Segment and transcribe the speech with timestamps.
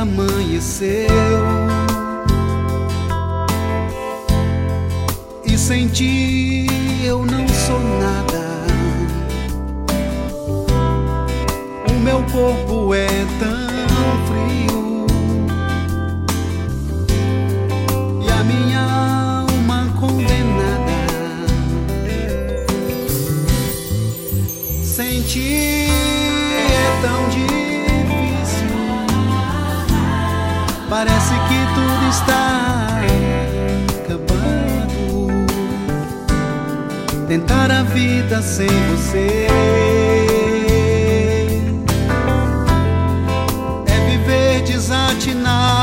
[0.00, 1.08] amanheceu
[5.44, 6.66] e sem ti
[7.04, 8.64] eu não sou nada.
[11.90, 13.08] O meu corpo é
[13.38, 13.68] tão
[14.26, 15.06] frio
[18.22, 18.80] e a minha
[19.42, 20.90] alma condenada.
[24.82, 25.89] Sem ti
[32.10, 33.00] está
[34.04, 35.46] acabando.
[37.28, 39.46] Tentar a vida sem você
[43.86, 45.79] é viver desatinado.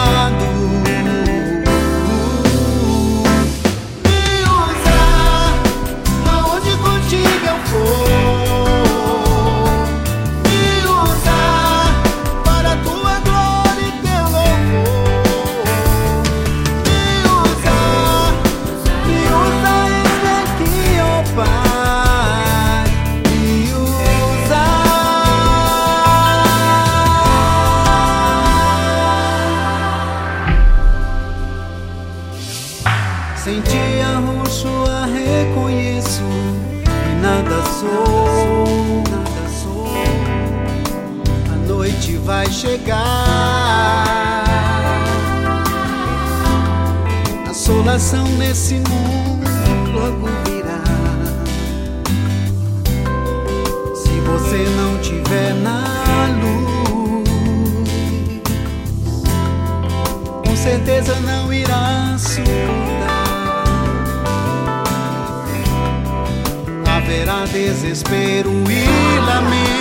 [33.47, 36.21] Sem ti arroxo a reconheço
[36.83, 39.87] que nada sou, nada sou.
[41.53, 44.43] A noite vai chegar,
[47.49, 49.49] a solação nesse mundo
[49.93, 50.83] logo virá.
[53.95, 55.85] Se você não tiver na
[56.41, 57.29] luz,
[60.45, 62.96] com certeza não irá suportar.
[67.07, 69.76] Haverá desespero e lamento,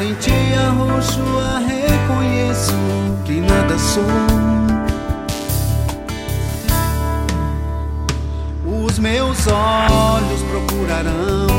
[0.00, 2.72] Sem ti arroxo a reconheço
[3.22, 4.02] que nada sou.
[8.82, 11.49] Os meus olhos procurarão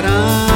[0.00, 0.49] Ceará.